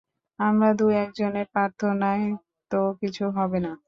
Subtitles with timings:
[0.39, 2.25] আমরা দু-একজনের প্রার্থনায়
[2.71, 3.71] তো কিছু হবে না।